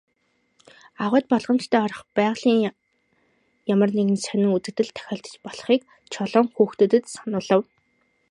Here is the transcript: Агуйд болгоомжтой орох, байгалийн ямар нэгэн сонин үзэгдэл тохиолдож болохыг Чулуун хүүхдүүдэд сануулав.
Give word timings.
Агуйд 1.03 1.25
болгоомжтой 1.31 1.81
орох, 1.85 2.01
байгалийн 2.17 2.61
ямар 3.73 3.89
нэгэн 3.97 4.17
сонин 4.25 4.49
үзэгдэл 4.55 4.89
тохиолдож 4.95 5.35
болохыг 5.45 5.81
Чулуун 6.11 6.47
хүүхдүүдэд 6.55 7.05
сануулав. 7.15 7.61